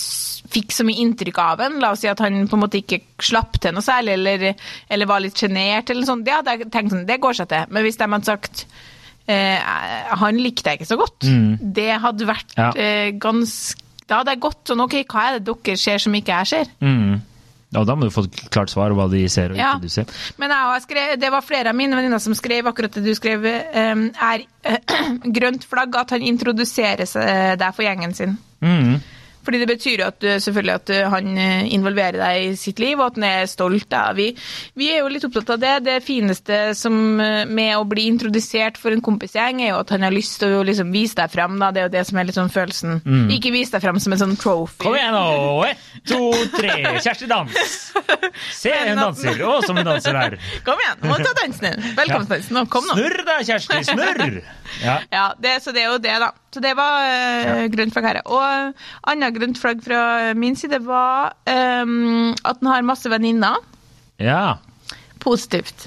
[0.52, 3.00] fikk så mye inntrykk av en, la oss si at han på en måte ikke
[3.24, 4.44] slapp til noe særlig, eller,
[4.92, 6.22] eller var litt sjenert, eller sånt.
[6.26, 7.72] det hadde jeg tenkt sånn, det går seg til.
[7.74, 8.62] Men hvis de hadde sagt
[9.32, 9.72] eh,
[10.20, 11.26] han likte jeg ikke så godt,
[11.80, 12.68] det hadde vært Ja.
[12.76, 16.36] eh, ganske Da hadde jeg gått sånn, OK, hva er det dere ser som ikke
[16.42, 16.70] jeg ser?
[16.84, 17.22] Mm.
[17.76, 19.72] Og da må du få et klart svar hva de ser og Ja.
[19.76, 20.04] ikke du ser.
[20.38, 20.52] Men
[20.84, 24.44] skrevet, det var flere av mine venninner som skrev akkurat det du skrev, eh, er
[25.38, 28.38] grønt flagg at han introduserer seg der for gjengen sin.
[28.60, 29.00] Mm.
[29.42, 32.78] Fordi det betyr jo at, eh, selvfølgelig at eh, han eh, involverer deg i sitt
[32.82, 33.88] liv, og at han er stolt.
[33.92, 34.04] Da.
[34.16, 34.28] Vi,
[34.78, 35.72] vi er jo litt opptatt av det.
[35.88, 40.14] Det fineste som, med å bli introdusert for en kompisgjeng, er jo at han har
[40.14, 41.58] lyst til å liksom vise deg fram.
[41.60, 41.72] Da.
[41.74, 43.02] Det er jo det som er litt sånn følelsen.
[43.34, 44.82] Ikke vise deg fram som en sånn trophy.
[44.86, 45.26] Kom igjen nå!
[45.68, 46.20] Ett, to,
[46.56, 46.78] tre.
[47.02, 47.58] Kjersti dans!
[48.54, 49.42] Se, hun danser.
[49.46, 50.38] Å, som hun danser her.
[50.66, 51.90] Kom igjen, må ta dansen din.
[51.98, 52.62] Velkomstdansen.
[52.72, 52.96] Kom nå.
[52.98, 54.40] Snurr da, Kjersti, snurr!
[54.82, 54.94] Ja.
[55.12, 56.30] Ja, det, så det er jo det, da.
[56.52, 58.20] Så det var uh, grønt flagg her.
[58.28, 58.74] Og
[59.08, 63.56] annet grønt flagg fra min side var um, at han har masse venninner.
[64.20, 64.58] ja.
[65.22, 65.84] Positivt.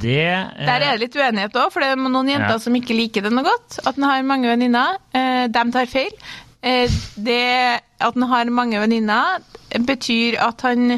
[0.00, 2.60] Det eh, Der er det litt uenighet òg, for det er noen jenter Ja.
[2.62, 3.80] som ikke liker det noe godt.
[3.82, 4.94] At han har mange venninner.
[5.12, 6.14] Uh, de tar feil.
[6.62, 6.88] Eh,
[7.20, 9.42] det at han har mange venninner,
[9.84, 10.94] betyr at han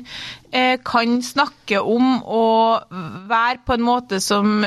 [0.52, 2.44] eh, kan snakke om å
[3.32, 4.62] være på en måte som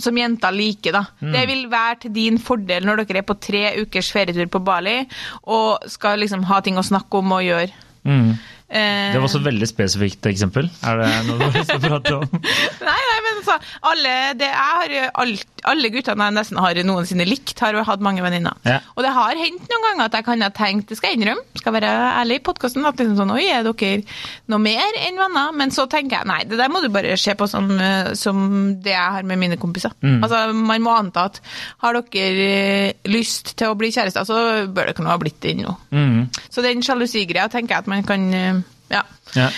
[0.00, 1.02] som jenter liker, da.
[1.22, 1.32] Mm.
[1.34, 4.98] Det vil være til din fordel når dere er på tre ukers ferietur på Bali
[5.46, 7.70] og skal liksom ha ting å snakke om og gjøre.
[8.04, 8.32] mm.
[8.70, 10.68] Eh, Det var også et veldig spesifikt eksempel.
[10.86, 12.26] Er det noe du å prate om?
[12.88, 13.56] Nei, nei, men altså,
[13.90, 14.14] alle,
[14.54, 18.56] har alt, alle guttene jeg nesten har noensinne likt, har hatt mange venninner.
[18.68, 18.80] Ja.
[18.96, 21.60] Og det har hendt noen ganger at jeg kan ha tenkt, det skal jeg innrømme,
[21.60, 24.02] skal være ærlig i podkasten, at liksom sånn, oi, er dere
[24.50, 25.54] noe mer enn venner?
[25.56, 28.44] Men så tenker jeg, nei, det der må du bare se på som, eh, som
[28.82, 29.94] det jeg har med mine kompiser.
[30.04, 30.20] Mm.
[30.20, 31.40] Altså, man må anta at
[31.84, 35.56] har dere eh, lyst til å bli kjærester, så bør dere nå ha blitt det
[35.60, 35.74] nå.
[35.94, 36.28] Mm.
[36.50, 39.04] Så den sjalusigreia tenker jeg at man kan, eh, ja
[39.36, 39.50] Ja.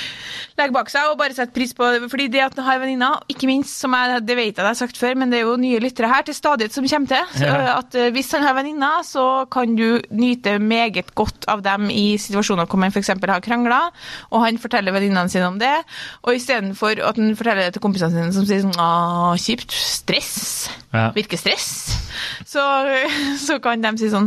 [0.58, 2.10] Legge bak seg og bare sette pris på det.
[2.12, 4.98] Fordi det at han har venninner, ikke minst, som jeg, det vet jeg har sagt
[5.00, 7.24] før, men det er jo nye lyttere her til stadighet som kommer til.
[7.40, 7.78] Så Ja.
[7.78, 12.16] at eh, Hvis han har venninner, så kan du nyte meget godt av dem i
[12.18, 13.08] situasjoner hvor man f.eks.
[13.08, 13.80] har krangla,
[14.30, 15.74] og han forteller venninnene sine om det.
[16.22, 19.72] Og istedenfor at han forteller det til kompisene sine som sier sånn Å, kjipt.
[19.72, 20.68] Stress.
[20.92, 21.10] Ja.
[21.14, 21.68] Virker stress.
[22.46, 22.60] Så,
[23.46, 24.26] så kan de si sånn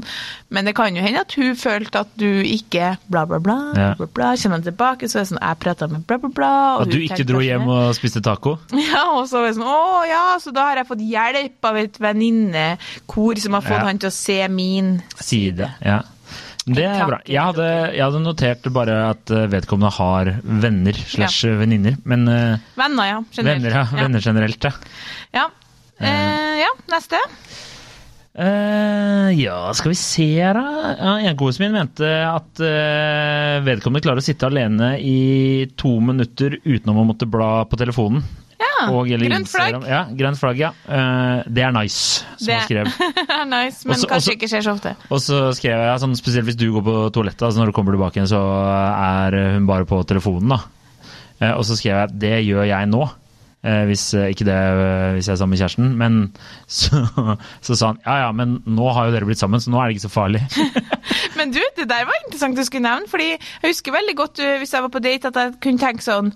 [0.50, 3.58] Men det kan jo hende at hun følte at du ikke bla, bla, bla.
[3.78, 3.92] Ja.
[4.00, 4.32] bla, bla.
[4.42, 6.52] Kommer tilbake, så er det sånn Jeg prata med bla, bla, bla.
[6.78, 8.58] og At du ikke dro hjem og spiste taco?
[8.92, 11.80] Ja, og så var det sånn Å ja, så da har jeg fått hjelp av
[11.84, 13.86] et venninnekor som har fått Ja.
[13.90, 15.72] han til å se min Side.
[15.86, 16.02] Ja.
[16.66, 17.20] Det er bra.
[17.30, 22.00] Jeg hadde, jeg hadde notert bare at eh, vedkommende har venner slash venninner.
[22.10, 23.20] Men eh, venner, ja.
[23.38, 23.62] Generelt.
[23.62, 23.84] venner, ja.
[24.02, 24.72] Venner generelt, ja.
[25.36, 25.44] Ja.
[26.02, 27.20] Eh, ja, neste.
[28.36, 30.96] Eh, ja, skal vi se her, da.
[31.00, 36.92] Ja, Enkosen min mente at uh, vedkommende klarer å sitte alene i to minutter uten
[36.92, 38.26] å måtte bla på telefonen.
[38.60, 39.78] Ja, Og, grønt flagg.
[39.88, 40.74] Ja, grønt flagg, ja.
[40.88, 42.92] Uh, det er nice, som Det han skrev.
[43.40, 44.96] er nice, men Også- kanskje også- ikke skjer så ofte.
[45.10, 47.96] Og så skrev jeg, sånn, spesielt hvis du går på toalettet, altså når du kommer
[47.96, 50.60] tilbake igjen, så er hun bare på telefonen, da.
[51.56, 53.08] Og så skrev jeg det gjør jeg nå.
[53.66, 56.18] Eh, hvis, eh, ikke det eh, hvis jeg er sammen med kjæresten, men
[56.80, 57.00] så,
[57.66, 59.90] så sa han ja ja, men nå har jo dere blitt sammen, så nå er
[59.90, 60.44] det ikke så farlig.
[61.36, 64.72] Men du, det der var interessant du skulle nevne, fordi jeg husker veldig godt hvis
[64.74, 66.30] jeg var på date at jeg kunne tenke sånn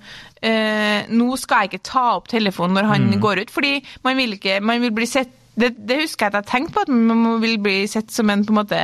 [0.44, 4.36] eh, Nå skal jeg ikke ta opp telefonen når han går ut, fordi man vil
[4.36, 7.40] ikke Man vil bli sett det, det husker jeg at jeg tenkte på, at man
[7.42, 8.82] vil bli sett som en på en måte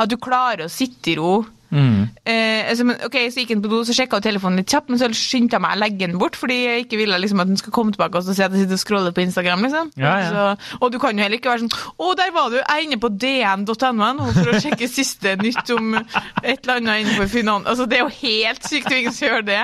[0.00, 1.44] At du klarer å sitte i ro.
[1.70, 2.08] Mm.
[2.26, 4.98] Eh, altså, men, ok, Så gikk han på do, så sjekka telefonen litt kjapt, men
[4.98, 7.60] så skyndte jeg meg å legge den bort, fordi jeg ikke ville liksom, at den
[7.60, 9.62] skulle komme tilbake og så si at jeg sitter og scroller på Instagram.
[9.66, 9.92] liksom.
[10.00, 10.30] Ja, ja.
[10.30, 12.58] Så, og du kan jo heller ikke være sånn Å, der var du!
[12.58, 17.04] Jeg er inne på dn.no nå for å sjekke siste nytt om et eller annet
[17.04, 17.68] innenfor finans.
[17.70, 19.62] Altså, det er jo helt sykt å ikke gjøre det.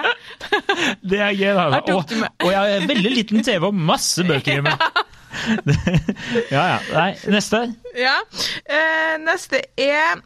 [1.11, 1.81] Det er gøy, da.
[1.93, 2.15] Og,
[2.45, 4.73] og jeg har veldig liten TV og masse bøker hjemme.
[6.55, 6.79] ja ja.
[6.93, 7.61] Nei, neste.
[7.99, 8.17] Ja.
[8.65, 10.23] Eh, neste er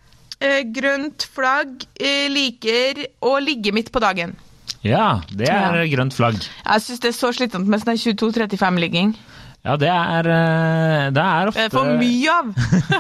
[0.72, 4.36] grønt flagg eh, liker å ligge midt på dagen.
[4.82, 5.96] Ja, det er Ja.
[5.96, 6.38] grønt flagg.
[6.64, 9.14] Jeg syns det er så slitsomt med sånn 22-35-ligging.
[9.60, 12.46] Ja, det er, eh, det er Det ofte er for mye av.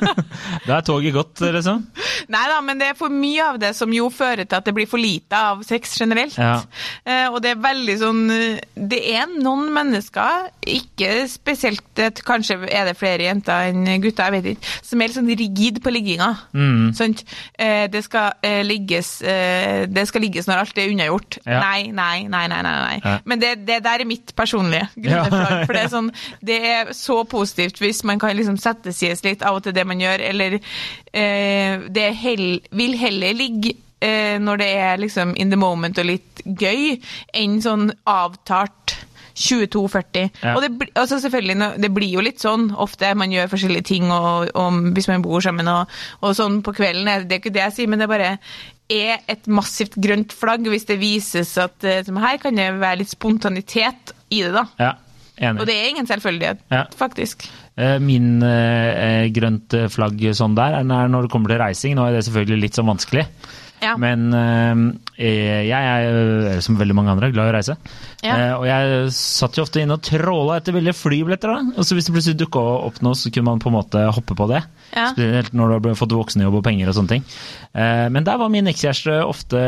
[0.66, 1.86] Da er toget gått, liksom.
[2.34, 4.74] Nei da, men det er for mye av det som jo fører til at det
[4.76, 6.36] blir for lite av sex generelt.
[6.36, 6.58] Ja.
[7.04, 12.58] Eh, og det er veldig sånn eh, Det er noen mennesker, ikke spesielt eh, Kanskje
[12.68, 15.92] er det flere jenter enn gutter, jeg vet ikke, som er litt sånn rigid på
[15.94, 16.28] ligginga.
[16.52, 16.92] Mm.
[17.00, 21.40] Eh, det, skal, eh, ligges, eh, det skal ligges når alt er unnagjort.
[21.46, 21.62] Ja.
[21.64, 22.44] Nei, nei, nei.
[22.52, 23.00] nei, nei, nei.
[23.00, 23.16] Ja.
[23.24, 25.64] Men det, det der er mitt personlige grunnlag.
[25.64, 26.12] For det er, sånn,
[26.44, 29.86] det er så positivt hvis man kan liksom sette sies litt av og til det
[29.88, 35.52] man gjør, eller eh, det hell, vil heller ligge eh, når det er liksom in
[35.52, 36.98] the moment og litt gøy,
[37.36, 38.96] enn sånn avtalt
[39.40, 40.26] 22-40.
[40.42, 40.54] Ja.
[40.54, 43.12] Og det, altså selvfølgelig, det blir jo litt sånn ofte.
[43.16, 47.28] Man gjør forskjellige ting og, og hvis man bor sammen og, og sånn på kvelden.
[47.28, 48.34] Det er ikke det jeg sier, men det bare
[48.90, 53.04] er et massivt grønt flagg hvis det vises at eh, som her kan det være
[53.04, 54.66] litt spontanitet i det, da.
[54.82, 54.96] Ja,
[55.40, 55.60] enig.
[55.60, 56.84] Og det er ingen selvfølgelighet, Ja.
[56.96, 57.48] faktisk.
[57.76, 61.96] Eh, Min eh, grønt flagg sånn der er når det kommer til reising.
[61.96, 63.26] Nå er det selvfølgelig litt sånn vanskelig.
[63.80, 63.94] Ja.
[63.96, 64.74] Men eh,
[65.20, 66.06] jeg er,
[66.54, 67.76] eh, som veldig mange andre, glad i å reise.
[68.24, 68.34] Ja.
[68.34, 71.52] Eh, og jeg satt jo ofte inne og tråla etter billige flybilletter.
[71.52, 71.74] da.
[71.76, 74.36] Og så hvis det plutselig dukka opp noe, så kunne man på en måte hoppe
[74.36, 74.62] på det.
[74.94, 75.10] Ja.
[75.12, 77.26] Spesielt når du har fått voksenjobb og penger og sånne ting.
[77.72, 79.60] Eh, men der var min ekskjæreste ofte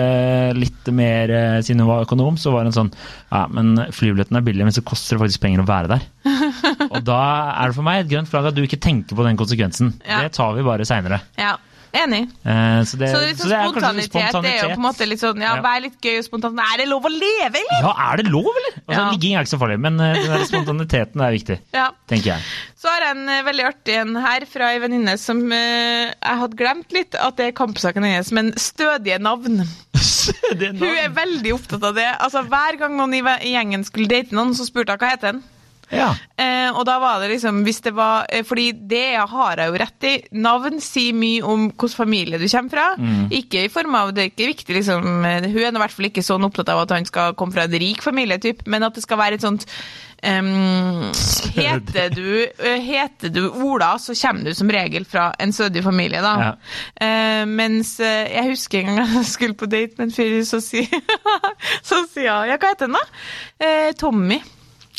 [0.58, 2.90] litt mer eh, Siden hun var økonom, så var hun sånn
[3.30, 6.08] Ja, men flybilletten er billig, men så koster det faktisk penger å være der.
[6.94, 7.20] og da
[7.52, 9.94] er det for meg et grønt flagg at du ikke tenker på den konsekvensen.
[10.06, 10.24] Ja.
[10.24, 11.22] Det tar vi bare seinere.
[11.38, 11.54] Ja,
[11.92, 12.22] enig.
[12.44, 14.80] Eh, så det, Så det er så sånn det er spontanitet, det er jo på
[14.80, 16.58] en måte litt sånn, ja, vær litt gøy og spontan.
[16.64, 17.84] Er det lov å leve, eller?
[17.84, 18.78] Ja, er det lov, eller?
[18.82, 19.10] Altså, Ja.
[19.12, 21.90] Ligging er ikke så farlig, men eh, den spontaniteten er viktig, Ja.
[22.08, 22.48] tenker jeg.
[22.82, 26.40] Så har jeg en eh, veldig artig en her fra ei venninne som uh, jeg
[26.42, 29.62] hadde glemt litt at det er kampsaken hennes, men stødige navn.
[29.94, 30.82] stødige navn.
[30.82, 32.08] Hun er veldig opptatt av det.
[32.18, 35.32] Altså Hver gang noen i i gjengen skulle date noen, så spurte hun hva heter
[35.34, 35.42] han.
[35.92, 36.10] Ja.
[36.40, 39.80] Eh, og da var det liksom hvis det var, eh, Fordi det har jeg jo
[39.82, 40.12] rett i.
[40.32, 42.86] Navn sier mye om hvilken familie du kommer fra.
[43.30, 46.08] Ikke i form av, Det er ikke viktig, liksom eh, Hun er i hvert fall
[46.08, 48.94] ikke sånn opptatt av at han skal komme fra en rik familie, typ, men at
[48.94, 49.68] det skal være et sånt
[50.24, 51.10] Um,
[51.56, 56.20] heter, du, eh, heter du Ola, så kommer du som regel fra en stødig familie,
[56.22, 56.34] da.
[56.38, 56.52] Ja.
[56.94, 60.62] Uh, mens uh, jeg husker en gang jeg skulle på date med en fyr, så
[60.62, 60.86] sier
[61.88, 63.22] så sier jeg Ja, hva heter han, da?
[63.58, 64.38] Uh, Tommy.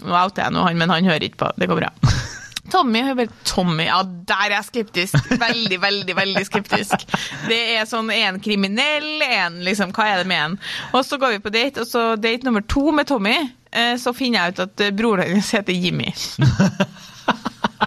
[0.04, 1.52] Nå outer jeg nå han, men han hører ikke på.
[1.60, 1.92] Det går bra.
[2.74, 3.02] Tommy,
[3.46, 5.18] Tommy, ja, der er jeg skeptisk.
[5.38, 7.04] Veldig, veldig, veldig skeptisk.
[7.50, 10.56] Det er sånn en kriminell, en liksom Hva er det med en?
[10.96, 13.36] Og så går vi på date, og så date nummer to med Tommy.
[13.72, 16.14] eh, Så finner jeg ut at eh, broren hennes heter Jimmy.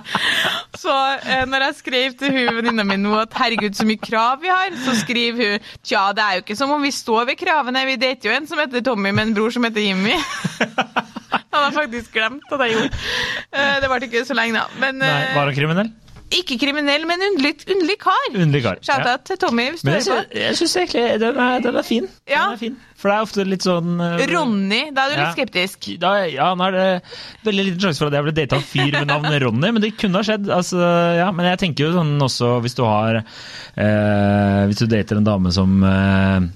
[0.82, 0.92] Så
[1.24, 4.50] eh, når jeg skrev til hun venninna mi nå at herregud, så mye krav vi
[4.52, 7.84] har, så skriver hun tja, det er jo ikke som om vi står ved kravene,
[7.88, 10.16] vi dater jo en som heter Tommy med en bror som heter Jimmy.
[11.56, 13.04] Han har faktisk glemt at jeg gjorde.
[13.52, 14.66] Eh, Det varte ikke så lenge, da.
[14.82, 15.88] Men Nei, eh, var han kriminell?
[16.34, 18.24] Ikke kriminell, men underlig, underlig kar.
[18.34, 18.80] Underlig kar.
[18.82, 20.38] Shout-out til Tommy hvis du hører på.
[20.40, 22.08] jeg syns egentlig den er, den er fin.
[22.26, 22.46] Ja.
[22.48, 22.76] Den er fin.
[22.96, 25.24] For det er ofte litt sånn uh, Ronny, da er du Ja.
[25.28, 25.88] litt skeptisk.
[26.02, 26.86] Da, ja, nå er det
[27.46, 29.84] veldig liten sjanse for at jeg ble data av en fyr med navnet Ronny, men
[29.84, 30.48] det kunne ha skjedd.
[30.50, 30.80] Altså,
[31.20, 35.28] ja, men jeg tenker jo sånn også hvis du har uh, Hvis du dater en
[35.28, 36.48] dame som eh,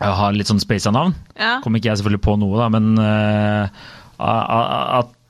[0.00, 1.58] har litt sånn spaisa navn, Ja.
[1.64, 3.84] kommer ikke jeg selvfølgelig på noe, da, men eh,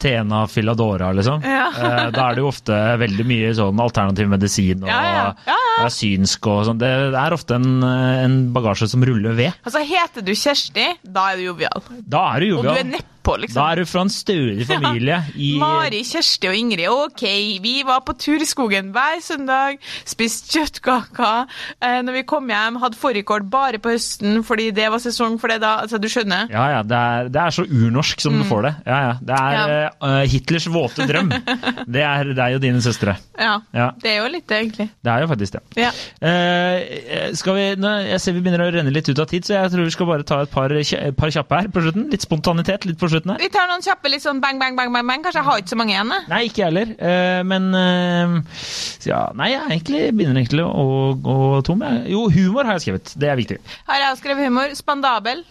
[0.04, 1.40] A- A- Filadora, liksom.
[1.42, 1.68] Ja.
[1.70, 5.00] Eh, da er det jo ofte veldig mye sånn alternativ medisin og Ja,
[5.46, 5.54] ja.
[5.84, 6.78] Er synsk og sånn.
[6.78, 9.52] Det, er ofte en, en bagasje som ruller ved.
[9.64, 11.82] Altså, heter du Kjersti, da er du jovial.
[12.06, 12.94] Da er du Og du jovial.
[12.94, 13.56] er nedpå, liksom.
[13.60, 17.24] Da er du fra en stødig familie i Mari, Kjersti og Ingrid, ok,
[17.64, 21.46] vi var på tur i skogen hver søndag, spiste kjøttkaker.
[21.80, 25.48] Eh, når vi kom hjem, hadde fårikål bare på høsten, fordi det var sesong for
[25.52, 25.76] det da.
[25.84, 26.50] Altså, du skjønner?
[26.52, 26.82] Ja, ja.
[26.84, 28.74] Det er, det er så urnorsk som du får det.
[28.86, 29.14] Ja, ja.
[29.20, 29.70] Det er Mm.
[29.70, 29.90] Ja.
[30.02, 31.28] uh, Hitlers våte drøm.
[31.94, 33.14] Det er deg og dine søstre.
[33.38, 33.52] Ja.
[33.76, 33.86] Ja.
[34.02, 34.86] Det er jo litt det, egentlig.
[35.04, 35.60] Det er jo faktisk det.
[35.78, 35.90] Ja.
[36.18, 39.54] Uh, skal vi, nå, jeg ser vi begynner å renne litt ut av tid, så
[39.56, 40.74] jeg tror vi skal bare ta et par,
[41.20, 42.08] par kjappe her på slutten.
[42.12, 43.38] Litt spontanitet litt på slutten her.
[43.40, 45.22] Vi tar noen kjappe litt sånn bang, bang, bang, bang, bang.
[45.24, 46.26] Kanskje jeg har ikke så mange igjen, jeg.
[46.32, 46.94] Nei, ikke jeg heller.
[46.98, 48.64] Uh, men uh,
[49.06, 50.86] ja, Nei, jeg egentlig begynner egentlig å
[51.22, 51.36] gå
[51.68, 51.84] tom.
[51.86, 52.00] jeg.
[52.14, 53.12] Jo, humor har jeg skrevet.
[53.20, 53.60] Det er viktig.
[53.90, 54.74] Har jeg skrevet humor.
[54.78, 55.44] Spandabel.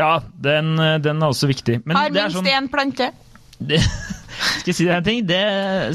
[0.00, 0.72] Ja, den,
[1.04, 1.82] den er også viktig.
[1.84, 3.10] Men Har det minst sånn, én plante.
[3.60, 3.82] det,
[4.62, 5.20] Skal jeg si deg en ting?
[5.28, 5.42] Det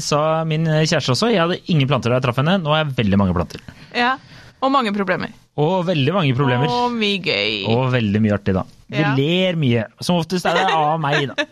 [0.06, 1.32] sa min kjæreste også.
[1.34, 2.60] Jeg hadde ingen planter da jeg traff henne.
[2.62, 3.64] Nå har jeg veldig mange planter.
[3.96, 4.14] Ja.
[4.62, 5.34] Og mange problemer.
[5.60, 6.70] Og veldig mange problemer.
[6.70, 7.64] Og mye gøy.
[7.72, 8.64] Og veldig mye artig, da.
[8.88, 9.14] Vi Ja.
[9.18, 9.84] ler mye.
[10.00, 11.46] Som oftest er det av meg, da.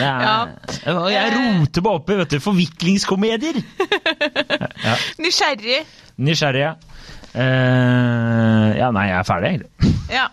[0.00, 0.34] Er, Ja.
[1.08, 3.60] Jeg roter meg opp i vet du, forviklingskomedier!
[5.18, 5.84] Nysgjerrig.
[6.20, 6.74] Nysgjerrig.
[7.34, 9.94] Eh, ja, nei, jeg er ferdig, egentlig.
[10.12, 10.26] Ja.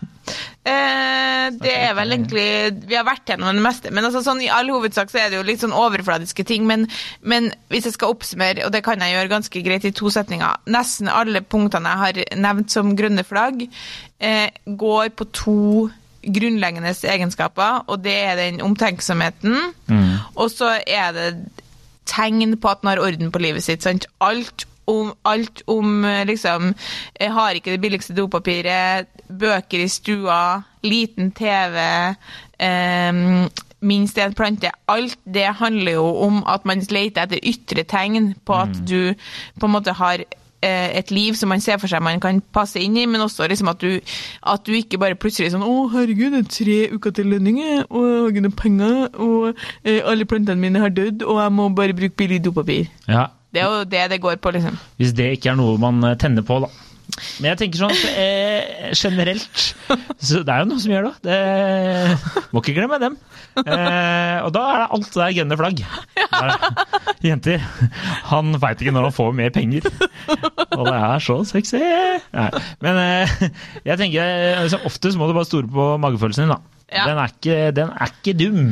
[0.62, 2.44] Eh, det er vel egentlig
[2.86, 3.90] Vi har vært gjennom det meste.
[3.90, 6.66] Men altså, sånn, i all hovedsak så er det jo litt sånn overfladiske ting.
[6.68, 6.86] Men,
[7.26, 10.60] men hvis jeg skal oppsummere, og det kan jeg gjøre ganske greit i to setninger
[10.70, 13.66] Nesten alle punktene jeg har nevnt som grønne flagg,
[14.22, 15.58] eh, går på to
[16.22, 19.56] grunnleggende egenskaper, og det er den omtenksomheten,
[20.34, 21.30] og så er det
[22.06, 23.82] tegn på at man har orden på livet sitt.
[23.82, 24.06] Sant?
[24.20, 26.72] Alt om, alt om eh, liksom
[27.20, 31.78] Jeg har ikke det billigste dopapiret, bøker i stua, liten TV,
[32.58, 33.48] eh,
[33.82, 34.70] minst én plante.
[34.88, 39.14] Alt det handler jo om at man leter etter ytre tegn på at du
[39.60, 42.80] på en måte har eh, et liv som man ser for seg man kan passe
[42.80, 43.98] inn i, men også liksom at, du,
[44.54, 47.58] at du ikke bare plutselig sånn 'Å, herregud, det er tre uker til lønning,
[47.90, 51.52] og jeg har ikke noe penger, og eh, alle plantene mine har dødd, og jeg
[51.58, 52.90] må bare bruke billig dopapir'.
[53.08, 53.26] Ja.
[53.52, 54.78] Det er jo det det går på, liksom.
[54.96, 56.70] Hvis det ikke er noe man eh, tenner på, da.
[57.40, 59.62] Men jeg tenker sånn eh, generelt
[60.22, 61.14] så Det er jo noen som gjør det.
[61.26, 63.16] det må ikke glemme dem.
[63.62, 65.82] Eh, og da er det alt det er grønne flagg.
[66.32, 66.52] Der,
[67.26, 67.64] jenter,
[68.30, 69.88] han veit ikke når han får mer penger.
[70.78, 71.82] Og det er så sexy!
[72.34, 72.48] Nei.
[72.84, 73.34] Men eh,
[73.90, 76.60] jeg tenker liksom, oftest må du bare stole på magefølelsen din, da.
[76.92, 77.06] Ja.
[77.08, 78.64] Den, er ikke, den er ikke dum.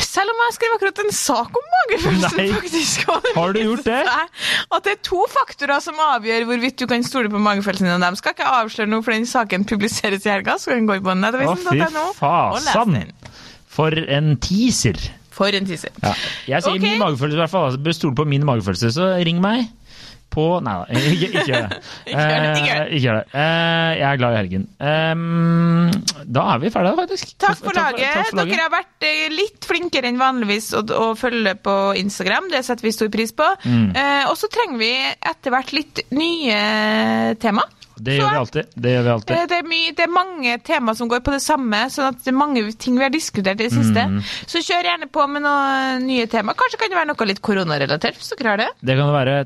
[0.00, 3.06] Selv om jeg skrev akkurat en sak om magefølelsen, faktisk.
[3.36, 4.00] Har du gjort det?
[4.72, 8.04] At det er to faktorer som avgjør hvorvidt du kan stole på magefølelsen din.
[8.06, 11.00] dem skal ikke avsløre noe, for den saken publiseres i helga, så kan den gå
[11.04, 13.12] på nettavisen.no og lese den.
[13.72, 15.00] For en teaser.
[15.32, 15.92] For en teaser.
[16.02, 16.12] Ja.
[16.48, 16.90] Jeg sier okay.
[16.90, 17.70] min magefølelse, i hvert fall.
[17.70, 19.70] Altså, bør stole på min magefølelse, så ring meg
[20.32, 21.80] på Nei da, ikke, ikke gjør det.
[22.12, 22.86] Ikke gjør det, ikke gjør det.
[22.92, 23.24] Eh, gjør det.
[23.42, 24.64] Eh, jeg er glad i helgen.
[24.90, 25.90] Ehm,
[26.38, 27.34] da er vi ferdige, faktisk.
[27.42, 28.06] Takk for laget.
[28.06, 28.54] takk for laget.
[28.54, 32.50] Dere har vært eh, litt flinkere enn vanligvis å, å følge på Instagram.
[32.52, 33.48] Det setter vi stor pris på.
[33.66, 33.86] Mm.
[33.92, 34.92] Eh, og så trenger vi
[35.32, 37.66] etter hvert litt nye tema.
[38.02, 38.70] Det gjør vi alltid.
[38.74, 39.34] Det gjør vi alltid.
[39.36, 42.22] Eh, Det er, mye, det er mange tema som går på det samme, sånn at
[42.24, 44.06] det er mange ting vi har diskutert i det siste.
[44.12, 44.20] Mm.
[44.50, 46.54] Så kjør gjerne på med noen nye tema.
[46.58, 48.70] Kanskje kan det være noe litt koronarelatert, hvis dere har det.
[48.82, 49.36] Det kan det være.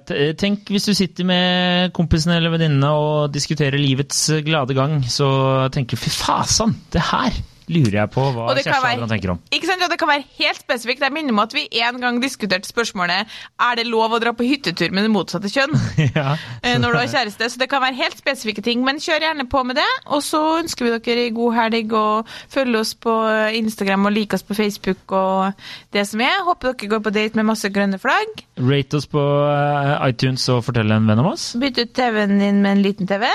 [0.41, 5.29] Tenk hvis du sitter med kompisene eller venninnene og diskuterer livets glade gang, så
[5.75, 7.37] tenker du fy fasan, det her
[7.73, 9.41] lurer jeg på hva Kjersti Adrian tenker om.
[9.55, 9.83] Ikke sant?
[9.83, 11.05] Og det kan være helt spesifikt.
[11.05, 14.47] Jeg minner om at vi en gang diskuterte spørsmålet er det lov å dra på
[14.47, 15.75] hyttetur med det motsatte kjønn
[16.19, 16.37] ja.
[16.63, 17.51] eh, når du har kjæreste.
[17.53, 18.85] Så det kan være helt spesifikke ting.
[18.87, 19.89] Men kjør gjerne på med det.
[20.15, 23.15] Og så ønsker vi dere god helg, og følg oss på
[23.59, 26.45] Instagram og like oss på Facebook og det som er.
[26.47, 28.47] Håper dere går på date med masse grønne flagg.
[28.61, 31.51] Rate oss på eh, iTunes og fortell en venn om oss.
[31.61, 33.29] Bytt ut TV-en din med en liten TV.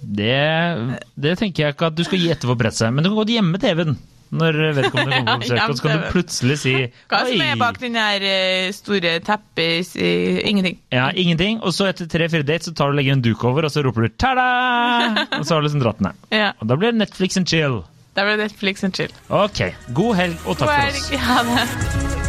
[0.00, 3.18] Det, det tenker jeg ikke at du skal gi etter for presset, men du kan
[3.22, 3.96] godt gjemme TV-en
[4.28, 6.72] når vedkommende kommer på besøk, Ja, og så kan du plutselig si
[7.08, 9.94] Hva som er bak den der eh, store teppet?
[9.96, 10.76] Ingenting.
[10.92, 11.62] Ja, ingenting.
[11.64, 13.82] Og så etter tre-fire dates så tar du og legger en duk over, og så
[13.86, 16.12] roper du 'ta-da!' Og så har du liksom dratt ned.
[16.42, 16.52] Ja.
[16.60, 17.80] Og da blir det Netflix and chill.
[18.14, 19.12] Da blir det Netflix and chill.
[19.32, 19.72] Ok.
[19.94, 20.96] God helg, og takk God for helg.
[20.96, 21.10] oss.
[21.24, 22.27] Ha det.